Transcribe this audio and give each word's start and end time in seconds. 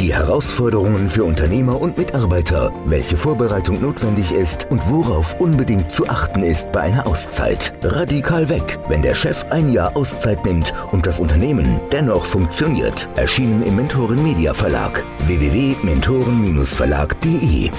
die 0.00 0.14
Herausforderungen 0.14 1.08
für 1.08 1.24
Unternehmer 1.24 1.80
und 1.80 1.96
Mitarbeiter, 1.98 2.72
welche 2.86 3.16
Vorbereitung 3.16 3.80
notwendig 3.80 4.32
ist 4.32 4.66
und 4.70 4.88
worauf 4.88 5.38
unbedingt 5.40 5.90
zu 5.90 6.08
achten 6.08 6.42
ist 6.42 6.70
bei 6.72 6.80
einer 6.82 7.06
Auszeit. 7.06 7.72
Radikal 7.82 8.48
weg, 8.48 8.78
wenn 8.88 9.02
der 9.02 9.14
Chef 9.14 9.44
ein 9.50 9.72
Jahr 9.72 9.96
Auszeit 9.96 10.44
nimmt 10.44 10.74
und 10.92 11.06
das 11.06 11.20
Unternehmen 11.20 11.80
dennoch 11.92 12.24
funktioniert. 12.24 13.08
Erschienen 13.16 13.62
im 13.62 13.76
Mentoren 13.76 14.20
Media 14.22 14.54
Verlag 14.54 15.04
www.mentoren-verlag.de 15.26 17.70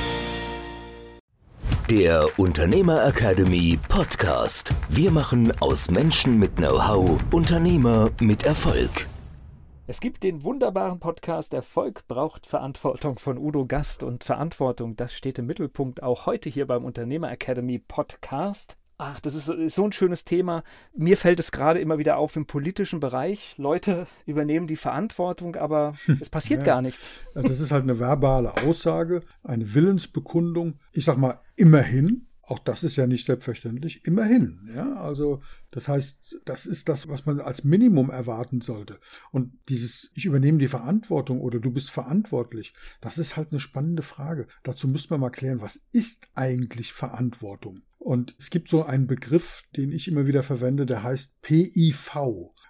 der 1.90 2.28
Unternehmer 2.38 3.08
Academy 3.08 3.80
Podcast. 3.88 4.76
Wir 4.90 5.10
machen 5.10 5.52
aus 5.60 5.90
Menschen 5.90 6.38
mit 6.38 6.58
Know-how 6.58 7.20
Unternehmer 7.32 8.12
mit 8.20 8.44
Erfolg. 8.44 9.08
Es 9.90 10.02
gibt 10.02 10.22
den 10.22 10.44
wunderbaren 10.44 11.00
Podcast 11.00 11.52
Erfolg 11.52 12.08
braucht 12.08 12.46
Verantwortung 12.46 13.18
von 13.18 13.40
Udo 13.40 13.66
Gast 13.66 14.04
und 14.04 14.24
Verantwortung, 14.24 14.96
das 14.96 15.16
steht 15.16 15.40
im 15.40 15.48
Mittelpunkt 15.48 16.04
auch 16.04 16.28
heute 16.28 16.48
hier 16.48 16.68
beim 16.68 16.86
Unternehmer 16.86 17.32
Academy 17.32 17.80
Podcast. 17.80 18.78
Ach, 19.00 19.20
das 19.20 19.34
ist, 19.34 19.50
ist, 19.50 19.74
so 19.74 19.86
ein 19.86 19.92
schönes 19.92 20.26
Thema. 20.26 20.64
Mir 20.96 21.18
fällt 21.18 21.40
es 21.40 21.52
gerade 21.52 21.80
immer 21.80 21.98
wieder 21.98 22.18
auf 22.18 22.36
im 22.36 22.46
politischen 22.46 23.00
Bereich. 23.00 23.56
Leute 23.58 24.06
übernehmen 24.28 24.68
die 24.68 24.76
Verantwortung, 24.76 25.56
aber 25.56 25.94
es 26.22 26.30
passiert 26.30 26.60
ja, 26.60 26.66
gar 26.68 26.84
nichts. 26.84 27.10
Das 27.34 27.60
ist 27.60 27.72
halt 27.72 27.82
eine 27.82 27.98
verbale 27.98 28.58
Aussage, 28.58 29.24
eine 29.42 29.74
Willensbekundung. 29.74 30.78
Ich 30.92 31.06
sag 31.06 31.18
mal, 31.18 31.40
immerhin. 31.56 32.28
Auch 32.44 32.60
das 32.60 32.84
ist 32.84 32.96
ja 32.96 33.08
nicht 33.08 33.26
selbstverständlich. 33.26 34.06
Immerhin. 34.06 34.70
Ja, 34.76 34.94
also 34.98 35.40
das 35.72 35.88
heißt, 35.88 36.42
das 36.46 36.66
ist 36.66 36.90
das, 36.90 37.08
was 37.08 37.26
man 37.26 37.40
als 37.40 37.64
Minimum 37.64 38.10
erwarten 38.10 38.62
sollte. 38.62 39.00
Und 39.32 39.54
dieses, 39.70 40.12
ich 40.16 40.26
übernehme 40.26 40.58
die 40.58 40.68
Verantwortung 40.68 41.42
oder 41.42 41.60
du 41.60 41.72
bist 41.72 41.92
verantwortlich, 41.92 42.74
das 43.02 43.18
ist 43.18 43.38
halt 43.38 43.52
eine 43.52 43.60
spannende 43.60 44.02
Frage. 44.02 44.48
Dazu 44.64 44.88
müsste 44.88 45.14
man 45.14 45.22
mal 45.22 45.30
klären, 45.30 45.62
was 45.62 45.82
ist 45.92 46.30
eigentlich 46.34 46.94
Verantwortung? 46.94 47.82
Und 47.98 48.36
es 48.40 48.50
gibt 48.50 48.70
so 48.70 48.84
einen 48.84 49.08
Begriff, 49.08 49.64
den 49.76 49.92
ich 49.92 50.08
immer 50.08 50.26
wieder 50.26 50.42
verwende, 50.42 50.86
der 50.86 51.04
heißt 51.04 51.42
PIV. 51.42 52.16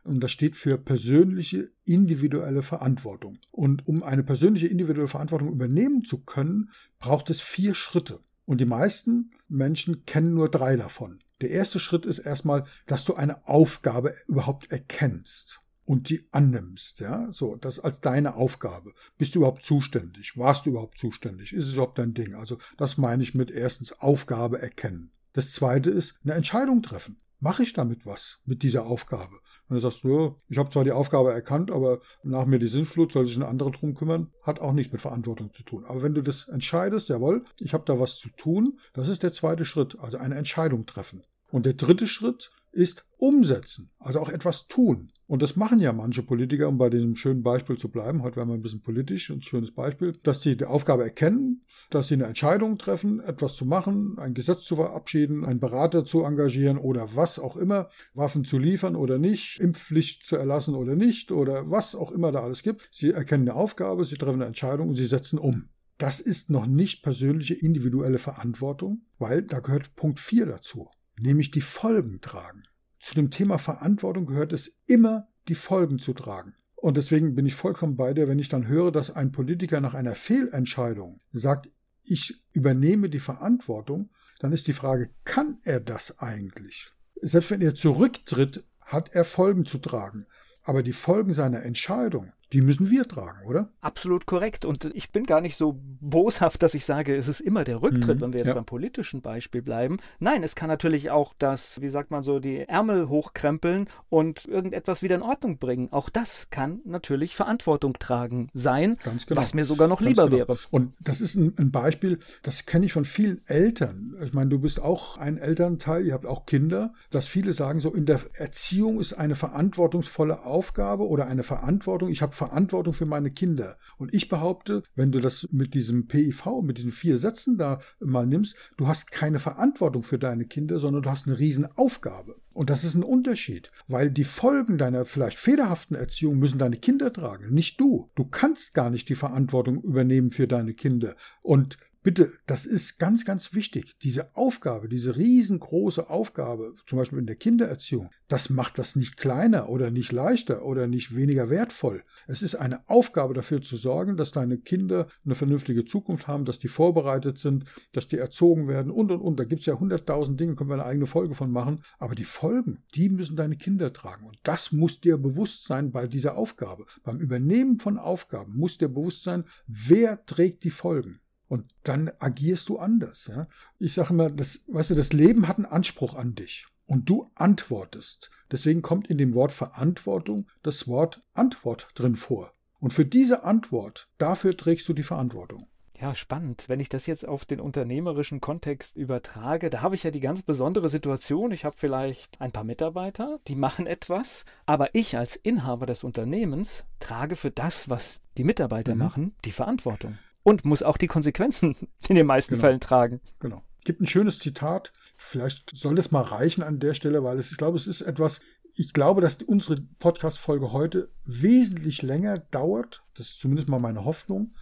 Und 0.04 0.22
das 0.22 0.32
steht 0.32 0.56
für 0.56 0.78
persönliche 0.78 1.72
individuelle 1.86 2.64
Verantwortung. 2.64 3.38
Und 3.52 3.88
um 3.88 4.02
eine 4.02 4.24
persönliche 4.24 4.68
individuelle 4.68 5.08
Verantwortung 5.08 5.50
übernehmen 5.50 6.04
zu 6.04 6.24
können, 6.24 6.72
braucht 6.98 7.30
es 7.30 7.42
vier 7.42 7.76
Schritte. 7.76 8.22
Und 8.50 8.60
die 8.60 8.66
meisten 8.66 9.30
Menschen 9.48 10.06
kennen 10.06 10.34
nur 10.34 10.50
drei 10.50 10.76
davon. 10.76 11.20
Der 11.40 11.52
erste 11.52 11.80
Schritt 11.80 12.08
ist 12.08 12.18
erstmal, 12.18 12.66
dass 12.88 13.06
du 13.06 13.14
eine 13.14 13.48
Aufgabe 13.48 14.16
überhaupt 14.28 14.72
erkennst 14.72 15.62
und 15.86 16.10
die 16.10 16.28
annimmst, 16.32 17.00
ja, 17.00 17.32
so, 17.32 17.58
das 17.58 17.80
als 17.80 18.02
deine 18.02 18.34
Aufgabe. 18.34 18.96
Bist 19.20 19.36
du 19.36 19.40
überhaupt 19.40 19.62
zuständig? 19.62 20.36
Warst 20.36 20.66
du 20.66 20.72
überhaupt 20.72 20.98
zuständig? 20.98 21.54
Ist 21.54 21.68
es 21.68 21.74
überhaupt 21.74 22.00
dein 22.00 22.16
Ding? 22.16 22.34
Also, 22.34 22.58
das 22.76 22.98
meine 22.98 23.22
ich 23.22 23.36
mit 23.36 23.52
erstens 23.52 23.92
Aufgabe 23.92 24.60
erkennen. 24.60 25.12
Das 25.34 25.52
zweite 25.52 25.92
ist 25.92 26.16
eine 26.24 26.34
Entscheidung 26.34 26.82
treffen. 26.82 27.22
Mache 27.40 27.62
ich 27.62 27.74
damit 27.74 28.08
was 28.08 28.40
mit 28.46 28.64
dieser 28.64 28.88
Aufgabe? 28.88 29.38
Und 29.70 29.76
du 29.76 29.82
sagst, 29.82 30.04
ja, 30.04 30.36
ich 30.50 30.58
habe 30.58 30.72
zwar 30.72 30.84
die 30.84 30.92
Aufgabe 30.92 31.32
erkannt, 31.32 31.70
aber 31.70 32.00
nach 32.24 32.46
mir 32.46 32.58
die 32.58 32.68
Sinnflut, 32.68 33.12
soll 33.12 33.28
sich 33.28 33.38
ein 33.38 33.44
anderer 33.44 33.72
drum 33.72 33.94
kümmern, 33.94 34.32
hat 34.42 34.60
auch 34.60 34.74
nichts 34.74 34.92
mit 34.92 35.02
Verantwortung 35.02 35.54
zu 35.54 35.64
tun. 35.64 35.86
Aber 35.86 36.02
wenn 36.02 36.16
du 36.16 36.22
das 36.22 36.48
entscheidest, 36.48 37.10
jawohl, 37.10 37.46
ich 37.60 37.74
habe 37.74 37.84
da 37.86 38.00
was 38.00 38.18
zu 38.18 38.30
tun, 38.30 38.80
das 38.94 39.08
ist 39.08 39.22
der 39.22 39.32
zweite 39.32 39.66
Schritt, 39.66 39.98
also 40.00 40.18
eine 40.18 40.36
Entscheidung 40.36 40.88
treffen. 40.88 41.22
Und 41.52 41.66
der 41.66 41.74
dritte 41.74 42.08
Schritt 42.08 42.52
ist 42.72 43.06
umsetzen, 43.18 43.92
also 44.00 44.20
auch 44.20 44.30
etwas 44.30 44.68
tun. 44.68 45.12
Und 45.28 45.42
das 45.42 45.56
machen 45.56 45.80
ja 45.80 45.94
manche 45.94 46.24
Politiker, 46.24 46.68
um 46.68 46.78
bei 46.78 46.90
diesem 46.90 47.16
schönen 47.16 47.44
Beispiel 47.44 47.78
zu 47.78 47.90
bleiben, 47.90 48.24
heute 48.24 48.38
werden 48.38 48.50
wir 48.50 48.56
ein 48.56 48.62
bisschen 48.62 48.82
politisch, 48.82 49.30
ein 49.30 49.42
schönes 49.42 49.72
Beispiel, 49.72 50.14
dass 50.24 50.42
sie 50.42 50.56
die 50.56 50.66
Aufgabe 50.66 51.04
erkennen, 51.04 51.66
dass 51.90 52.08
sie 52.08 52.16
eine 52.16 52.26
Entscheidung 52.26 52.78
treffen, 52.78 53.20
etwas 53.20 53.56
zu 53.56 53.66
machen, 53.66 54.18
ein 54.18 54.34
Gesetz 54.34 54.64
zu 54.64 54.76
verabschieden, 54.76 55.46
einen 55.46 55.60
Berater 55.60 56.06
zu 56.06 56.24
engagieren 56.24 56.78
oder 56.78 57.16
was 57.16 57.40
auch 57.40 57.58
immer, 57.58 57.90
Waffen 58.14 58.46
zu 58.46 58.58
liefern 58.58 58.96
oder 58.96 59.20
nicht, 59.20 59.60
Impfpflicht 59.60 60.24
zu 60.24 60.36
erlassen 60.36 60.76
oder 60.76 60.96
nicht 60.96 61.32
oder 61.32 61.70
was 61.70 61.96
auch 61.96 62.12
immer 62.12 62.32
da 62.32 62.42
alles 62.42 62.64
gibt. 62.64 62.90
Sie 62.92 63.12
erkennen 63.12 63.50
eine 63.50 63.58
Aufgabe, 63.58 64.06
sie 64.06 64.16
treffen 64.16 64.36
eine 64.36 64.46
Entscheidung 64.46 64.90
und 64.90 64.96
sie 64.96 65.06
setzen 65.06 65.40
um. 65.40 65.70
Das 65.98 66.22
ist 66.22 66.50
noch 66.50 66.66
nicht 66.66 67.04
persönliche 67.04 67.56
individuelle 67.56 68.20
Verantwortung, 68.20 69.02
weil 69.18 69.42
da 69.42 69.60
gehört 69.60 69.96
Punkt 69.96 70.20
4 70.20 70.46
dazu 70.46 70.90
nämlich 71.22 71.52
die 71.52 71.62
Folgen 71.62 72.22
tragen. 72.22 72.64
Zu 73.00 73.16
dem 73.16 73.32
Thema 73.32 73.58
Verantwortung 73.58 74.26
gehört 74.26 74.54
es 74.54 74.76
immer, 74.86 75.28
die 75.48 75.56
Folgen 75.56 76.00
zu 76.00 76.14
tragen. 76.14 76.56
Und 76.76 76.98
deswegen 76.98 77.36
bin 77.36 77.46
ich 77.46 77.56
vollkommen 77.56 77.98
bei 77.98 78.14
dir, 78.14 78.28
wenn 78.28 78.40
ich 78.40 78.50
dann 78.50 78.68
höre, 78.68 78.92
dass 78.92 79.12
ein 79.12 79.32
Politiker 79.32 79.82
nach 79.82 79.94
einer 79.94 80.16
Fehlentscheidung 80.16 81.20
sagt, 81.32 81.70
ich 82.04 82.42
übernehme 82.54 83.10
die 83.10 83.20
Verantwortung, 83.20 84.10
dann 84.40 84.54
ist 84.54 84.68
die 84.68 84.74
Frage, 84.74 85.10
kann 85.26 85.60
er 85.64 85.82
das 85.82 86.20
eigentlich? 86.20 86.92
Selbst 87.22 87.52
wenn 87.52 87.62
er 87.62 87.76
zurücktritt, 87.76 88.64
hat 88.80 89.10
er 89.14 89.26
Folgen 89.26 89.66
zu 89.66 89.78
tragen. 89.78 90.26
Aber 90.64 90.84
die 90.84 90.94
Folgen 90.94 91.34
seiner 91.34 91.64
Entscheidung, 91.64 92.32
die 92.54 92.62
müssen 92.62 92.90
wir 92.90 93.08
tragen, 93.08 93.46
oder? 93.46 93.70
Absolut 93.82 94.26
korrekt. 94.26 94.66
Und 94.66 94.86
ich 94.96 95.12
bin 95.12 95.26
gar 95.26 95.40
nicht 95.40 95.56
so 95.56 95.80
boshaft, 96.02 96.64
dass 96.64 96.74
ich 96.74 96.84
sage, 96.86 97.16
es 97.16 97.28
ist 97.28 97.42
immer 97.42 97.64
der 97.64 97.82
Rücktritt, 97.82 98.18
mhm, 98.18 98.22
wenn 98.22 98.34
wir 98.34 98.40
jetzt 98.40 98.50
ja. 98.50 98.56
beim 98.56 98.66
politischen 98.66 99.22
Beispiel 99.22 99.62
bleiben. 99.62 99.98
Nein, 100.20 100.42
es 100.42 100.56
kann 100.56 100.68
natürlich 100.68 101.12
auch 101.12 101.34
das, 101.38 101.80
wie 101.82 101.90
sagt 101.90 102.10
man 102.10 102.24
so, 102.24 102.40
die 102.40 102.62
Ärmel 102.62 103.08
hochkrempeln 103.08 103.88
und 104.10 104.46
irgendetwas 104.46 105.04
wieder 105.04 105.16
in 105.16 105.22
Ordnung 105.22 105.60
bringen. 105.60 105.90
Auch 105.92 106.10
das 106.10 106.50
kann 106.50 106.80
natürlich 106.86 107.36
Verantwortung 107.36 107.94
tragen 108.00 108.50
sein, 108.54 108.98
genau. 109.04 109.42
was 109.42 109.54
mir 109.54 109.66
sogar 109.66 109.88
noch 109.88 110.00
Ganz 110.00 110.10
lieber 110.10 110.30
genau. 110.30 110.48
wäre. 110.48 110.60
Und 110.72 110.94
das 111.02 111.22
ist 111.22 111.36
ein, 111.36 111.54
ein 111.58 111.72
Beispiel, 111.72 112.20
das 112.42 112.66
kenne 112.66 112.88
ich 112.88 112.94
von 112.94 113.06
vielen 113.06 113.42
Eltern. 113.48 114.16
Ich 114.24 114.34
meine, 114.34 114.50
du 114.50 114.60
bist 114.60 114.82
auch 114.82 115.18
ein 115.18 115.38
Elternteil, 115.38 116.06
ihr 116.06 116.14
habt 116.14 116.26
auch 116.26 116.48
Kinder, 116.48 116.94
dass 117.12 117.28
viele 117.28 117.54
sagen, 117.54 117.80
so 117.80 117.94
in 117.94 118.06
der 118.06 118.20
Erziehung 118.34 119.00
ist 119.00 119.14
eine 119.14 119.36
verantwortungsvolle 119.36 120.46
Aufgabe 120.46 121.08
oder 121.08 121.28
eine 121.28 121.44
Verantwortung. 121.44 122.10
Ich 122.10 122.24
habe 122.24 122.34
Verantwortung 122.40 122.94
für 122.94 123.06
meine 123.06 123.32
Kinder. 123.32 123.78
Und 123.98 124.14
ich 124.14 124.30
behaupte, 124.30 124.84
wenn 124.96 125.12
du 125.12 125.20
das 125.20 125.48
mit 125.52 125.74
diesem 125.74 126.08
PIV, 126.08 126.62
mit 126.64 126.78
diesen 126.78 126.92
vier 126.92 127.18
Sätzen 127.18 127.58
da 127.58 127.80
mal 128.00 128.26
nimmst, 128.26 128.56
du 128.78 128.88
hast 128.88 129.12
keine 129.12 129.40
Verantwortung 129.40 130.04
für 130.04 130.18
deine 130.18 130.46
Kinder, 130.46 130.80
sondern 130.80 131.04
du 131.04 131.10
hast 131.10 131.28
eine 131.28 131.38
Riesenaufgabe. 131.38 132.38
Und 132.54 132.70
das 132.70 132.84
ist 132.84 132.96
ein 132.96 133.04
Unterschied, 133.04 133.72
weil 133.88 134.10
die 134.10 134.24
Folgen 134.24 134.78
deiner 134.78 135.06
vielleicht 135.06 135.38
fehlerhaften 135.38 135.96
Erziehung 135.96 136.40
müssen 136.40 136.58
deine 136.58 136.78
Kinder 136.78 137.12
tragen, 137.14 137.54
nicht 137.54 137.80
du. 137.80 138.10
Du 138.16 138.26
kannst 138.26 138.74
gar 138.74 138.90
nicht 138.90 139.08
die 139.10 139.16
Verantwortung 139.16 139.82
übernehmen 139.82 140.32
für 140.32 140.48
deine 140.48 140.74
Kinder. 140.74 141.16
Und 141.42 141.78
Bitte, 142.02 142.32
das 142.46 142.66
ist 142.66 142.98
ganz, 142.98 143.26
ganz 143.26 143.54
wichtig. 143.54 143.98
Diese 144.02 144.34
Aufgabe, 144.38 144.88
diese 144.88 145.18
riesengroße 145.18 146.10
Aufgabe, 146.10 146.74
zum 146.86 146.98
Beispiel 146.98 147.20
in 147.20 147.26
der 147.26 147.36
Kindererziehung, 147.36 148.10
das 148.30 148.50
macht 148.50 148.78
das 148.78 148.96
nicht 148.96 149.18
kleiner 149.18 149.68
oder 149.68 149.92
nicht 149.92 150.14
leichter 150.14 150.64
oder 150.64 150.88
nicht 150.88 151.14
weniger 151.14 151.50
wertvoll. 151.50 152.04
Es 152.26 152.42
ist 152.42 152.56
eine 152.56 152.88
Aufgabe 152.88 153.34
dafür 153.34 153.62
zu 153.62 153.76
sorgen, 153.76 154.16
dass 154.16 154.32
deine 154.32 154.60
Kinder 154.60 155.08
eine 155.26 155.36
vernünftige 155.36 155.84
Zukunft 155.84 156.30
haben, 156.30 156.46
dass 156.46 156.58
die 156.58 156.70
vorbereitet 156.70 157.38
sind, 157.38 157.66
dass 157.92 158.08
die 158.08 158.18
erzogen 158.18 158.70
werden 158.70 158.92
und 158.92 159.12
und 159.12 159.20
und. 159.20 159.38
Da 159.38 159.44
gibt 159.44 159.60
es 159.60 159.66
ja 159.66 159.78
hunderttausend 159.78 160.40
Dinge, 160.40 160.56
können 160.56 160.70
wir 160.70 160.76
eine 160.76 160.86
eigene 160.86 161.06
Folge 161.06 161.36
von 161.36 161.52
machen. 161.52 161.84
Aber 161.98 162.16
die 162.16 162.24
Folgen, 162.24 162.82
die 162.96 163.10
müssen 163.10 163.36
deine 163.36 163.58
Kinder 163.58 163.92
tragen. 163.92 164.26
Und 164.26 164.40
das 164.44 164.72
muss 164.72 165.02
dir 165.02 165.18
bewusst 165.18 165.66
sein 165.66 165.92
bei 165.92 166.08
dieser 166.08 166.38
Aufgabe. 166.38 166.86
Beim 167.04 167.20
Übernehmen 167.20 167.78
von 167.78 167.98
Aufgaben 167.98 168.56
muss 168.56 168.78
dir 168.78 168.88
bewusst 168.88 169.24
sein, 169.24 169.44
wer 169.68 170.26
trägt 170.26 170.64
die 170.64 170.70
Folgen. 170.70 171.20
Und 171.50 171.66
dann 171.84 172.12
agierst 172.20 172.70
du 172.70 172.78
anders. 172.78 173.28
Ja? 173.28 173.48
Ich 173.80 173.96
sage 173.96 174.14
immer, 174.14 174.30
das, 174.30 174.64
weißt 174.68 174.92
du, 174.92 174.96
das 174.96 175.12
Leben 175.12 175.48
hat 175.48 175.58
einen 175.58 175.66
Anspruch 175.66 176.14
an 176.14 176.36
dich. 176.36 176.68
Und 176.86 177.10
du 177.10 177.30
antwortest. 177.36 178.30
Deswegen 178.52 178.82
kommt 178.82 179.08
in 179.08 179.18
dem 179.18 179.34
Wort 179.34 179.52
Verantwortung 179.52 180.48
das 180.64 180.88
Wort 180.88 181.20
Antwort 181.34 181.90
drin 181.96 182.16
vor. 182.16 182.54
Und 182.80 182.94
für 182.94 183.06
diese 183.06 183.44
Antwort, 183.44 184.08
dafür 184.20 184.56
trägst 184.56 184.88
du 184.88 184.94
die 184.94 185.04
Verantwortung. 185.04 185.68
Ja, 186.00 186.16
spannend. 186.16 186.70
Wenn 186.70 186.80
ich 186.80 186.88
das 186.88 187.08
jetzt 187.08 187.28
auf 187.28 187.46
den 187.46 187.60
unternehmerischen 187.60 188.40
Kontext 188.40 188.96
übertrage, 188.96 189.70
da 189.70 189.82
habe 189.82 189.96
ich 189.96 190.04
ja 190.04 190.12
die 190.12 190.22
ganz 190.22 190.44
besondere 190.44 190.88
Situation. 190.88 191.52
Ich 191.52 191.66
habe 191.66 191.76
vielleicht 191.78 192.40
ein 192.40 192.54
paar 192.54 192.64
Mitarbeiter, 192.64 193.40
die 193.48 193.56
machen 193.56 193.86
etwas, 193.86 194.46
aber 194.66 194.96
ich 194.96 195.18
als 195.18 195.36
Inhaber 195.36 195.88
des 195.88 196.04
Unternehmens 196.04 196.86
trage 197.00 197.36
für 197.36 197.52
das, 197.52 197.90
was 197.90 198.22
die 198.38 198.46
Mitarbeiter 198.46 198.94
mhm. 198.94 199.00
machen, 199.00 199.36
die 199.44 199.52
Verantwortung 199.52 200.18
und 200.44 200.66
muss 200.66 200.84
auch 200.84 200.98
die 200.98 201.08
Konsequenzen 201.08 201.76
in 202.08 202.16
den 202.16 202.26
meisten 202.26 202.56
genau. 202.56 202.68
Fällen 202.68 202.80
tragen. 202.80 203.22
Genau. 203.40 203.64
Gibt 203.84 204.02
ein 204.02 204.08
schönes 204.08 204.40
Zitat. 204.40 204.94
Vielleicht 205.18 205.76
soll 205.76 205.96
das 205.96 206.12
mal 206.12 206.22
reichen 206.22 206.64
an 206.64 206.80
der 206.80 206.94
Stelle, 206.94 207.24
weil 207.24 207.40
es, 207.40 207.52
ich 207.52 207.58
glaube, 207.58 207.78
es 207.78 207.88
ist 207.88 208.02
etwas, 208.02 208.40
ich 208.74 208.94
glaube, 208.94 209.22
dass 209.22 209.38
unsere 209.46 209.82
Podcast-Folge 210.00 210.72
heute 210.72 211.10
wesentlich 211.26 212.02
länger 212.02 212.38
dauert. 212.38 213.04
Das 213.16 213.28
ist 213.28 213.40
zumindest 213.40 213.70
mal 213.70 213.80
meine 213.80 214.06
Hoffnung, 214.06 214.54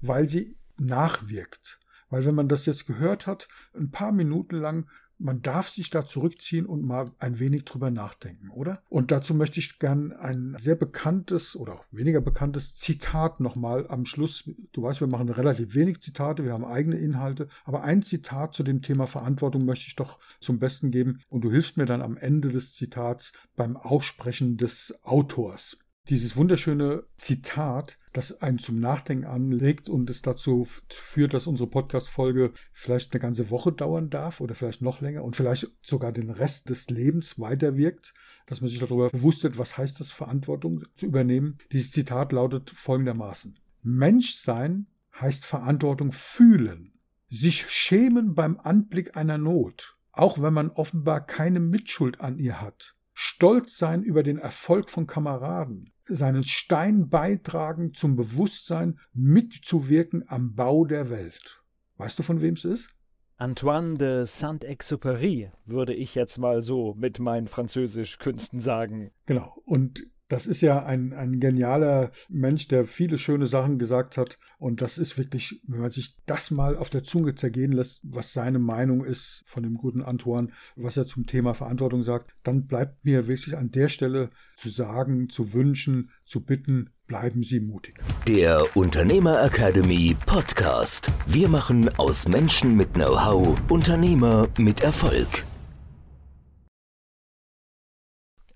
weil 0.00 0.28
sie 0.28 0.56
nachwirkt. 0.78 1.80
Weil 2.08 2.24
wenn 2.24 2.34
man 2.34 2.48
das 2.48 2.66
jetzt 2.66 2.86
gehört 2.86 3.26
hat, 3.26 3.48
ein 3.74 3.90
paar 3.90 4.12
Minuten 4.12 4.56
lang, 4.56 4.88
man 5.18 5.42
darf 5.42 5.68
sich 5.68 5.90
da 5.90 6.04
zurückziehen 6.04 6.66
und 6.66 6.84
mal 6.84 7.06
ein 7.18 7.38
wenig 7.38 7.64
drüber 7.64 7.90
nachdenken, 7.90 8.50
oder? 8.50 8.82
Und 8.88 9.10
dazu 9.10 9.34
möchte 9.34 9.60
ich 9.60 9.78
gern 9.78 10.12
ein 10.12 10.56
sehr 10.58 10.74
bekanntes 10.74 11.56
oder 11.56 11.74
auch 11.74 11.84
weniger 11.90 12.20
bekanntes 12.20 12.74
Zitat 12.74 13.40
nochmal 13.40 13.86
am 13.88 14.04
Schluss. 14.04 14.48
Du 14.72 14.82
weißt, 14.82 15.00
wir 15.00 15.08
machen 15.08 15.28
relativ 15.28 15.74
wenig 15.74 16.00
Zitate, 16.00 16.44
wir 16.44 16.52
haben 16.52 16.64
eigene 16.64 16.96
Inhalte, 16.96 17.48
aber 17.64 17.82
ein 17.82 18.02
Zitat 18.02 18.54
zu 18.54 18.62
dem 18.62 18.82
Thema 18.82 19.06
Verantwortung 19.06 19.64
möchte 19.64 19.86
ich 19.88 19.96
doch 19.96 20.18
zum 20.40 20.58
Besten 20.58 20.90
geben 20.90 21.20
und 21.28 21.42
du 21.42 21.50
hilfst 21.50 21.76
mir 21.76 21.86
dann 21.86 22.02
am 22.02 22.16
Ende 22.16 22.50
des 22.50 22.74
Zitats 22.74 23.32
beim 23.56 23.76
Aussprechen 23.76 24.56
des 24.56 24.98
Autors 25.02 25.78
dieses 26.08 26.36
wunderschöne 26.36 27.04
Zitat, 27.16 27.98
das 28.12 28.40
einen 28.40 28.58
zum 28.58 28.78
Nachdenken 28.78 29.24
anlegt 29.24 29.88
und 29.88 30.08
es 30.08 30.22
dazu 30.22 30.66
führt, 30.88 31.34
dass 31.34 31.46
unsere 31.46 31.68
Podcast-Folge 31.68 32.52
vielleicht 32.72 33.12
eine 33.12 33.20
ganze 33.20 33.50
Woche 33.50 33.72
dauern 33.72 34.08
darf 34.10 34.40
oder 34.40 34.54
vielleicht 34.54 34.82
noch 34.82 35.00
länger 35.00 35.24
und 35.24 35.36
vielleicht 35.36 35.68
sogar 35.82 36.12
den 36.12 36.30
Rest 36.30 36.70
des 36.70 36.88
Lebens 36.88 37.38
weiterwirkt, 37.38 38.14
dass 38.46 38.60
man 38.60 38.70
sich 38.70 38.78
darüber 38.78 39.08
bewusst 39.10 39.42
wird, 39.42 39.58
was 39.58 39.76
heißt 39.76 40.00
es, 40.00 40.10
Verantwortung 40.10 40.84
zu 40.94 41.06
übernehmen. 41.06 41.58
Dieses 41.72 41.90
Zitat 41.90 42.32
lautet 42.32 42.70
folgendermaßen. 42.70 43.58
Menschsein 43.82 44.86
heißt 45.20 45.44
Verantwortung 45.44 46.12
fühlen, 46.12 46.92
sich 47.28 47.68
schämen 47.68 48.34
beim 48.34 48.58
Anblick 48.60 49.16
einer 49.16 49.38
Not, 49.38 49.96
auch 50.12 50.40
wenn 50.40 50.54
man 50.54 50.70
offenbar 50.70 51.24
keine 51.24 51.60
Mitschuld 51.60 52.20
an 52.20 52.38
ihr 52.38 52.60
hat 52.60 52.96
stolz 53.18 53.78
sein 53.78 54.02
über 54.02 54.22
den 54.22 54.36
Erfolg 54.36 54.90
von 54.90 55.06
Kameraden, 55.06 55.90
seinen 56.08 56.44
Stein 56.44 57.08
beitragen 57.08 57.94
zum 57.94 58.16
Bewusstsein, 58.16 58.98
mitzuwirken 59.12 60.24
am 60.28 60.54
Bau 60.54 60.84
der 60.84 61.10
Welt. 61.10 61.62
Weißt 61.96 62.18
du, 62.18 62.22
von 62.22 62.40
wem 62.40 62.54
es 62.54 62.64
ist? 62.64 62.90
Antoine 63.38 63.98
de 63.98 64.24
Saint-Exupéry, 64.24 65.50
würde 65.66 65.94
ich 65.94 66.14
jetzt 66.14 66.38
mal 66.38 66.62
so 66.62 66.94
mit 66.94 67.18
meinen 67.18 67.48
Französischkünsten 67.48 68.60
sagen. 68.60 69.10
Genau. 69.26 69.60
Und 69.64 70.06
das 70.28 70.46
ist 70.46 70.60
ja 70.60 70.84
ein, 70.84 71.12
ein 71.12 71.38
genialer 71.38 72.10
Mensch, 72.28 72.66
der 72.68 72.84
viele 72.84 73.18
schöne 73.18 73.46
Sachen 73.46 73.78
gesagt 73.78 74.16
hat. 74.16 74.38
Und 74.58 74.82
das 74.82 74.98
ist 74.98 75.18
wirklich, 75.18 75.60
wenn 75.66 75.80
man 75.80 75.90
sich 75.90 76.16
das 76.26 76.50
mal 76.50 76.76
auf 76.76 76.90
der 76.90 77.04
Zunge 77.04 77.34
zergehen 77.34 77.72
lässt, 77.72 78.00
was 78.02 78.32
seine 78.32 78.58
Meinung 78.58 79.04
ist 79.04 79.42
von 79.46 79.62
dem 79.62 79.74
guten 79.74 80.02
Antoine, 80.02 80.48
was 80.74 80.96
er 80.96 81.06
zum 81.06 81.26
Thema 81.26 81.54
Verantwortung 81.54 82.02
sagt, 82.02 82.32
dann 82.42 82.66
bleibt 82.66 83.04
mir 83.04 83.28
wirklich 83.28 83.56
an 83.56 83.70
der 83.70 83.88
Stelle 83.88 84.30
zu 84.56 84.68
sagen, 84.68 85.28
zu 85.30 85.52
wünschen, 85.52 86.10
zu 86.24 86.40
bitten, 86.40 86.90
bleiben 87.06 87.42
Sie 87.42 87.60
mutig. 87.60 88.02
Der 88.26 88.64
Unternehmer 88.76 89.44
Academy 89.44 90.16
Podcast. 90.26 91.12
Wir 91.26 91.48
machen 91.48 91.88
aus 91.98 92.26
Menschen 92.26 92.76
mit 92.76 92.94
Know-how 92.94 93.56
Unternehmer 93.68 94.48
mit 94.58 94.80
Erfolg. 94.80 95.44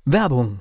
Werbung 0.05 0.61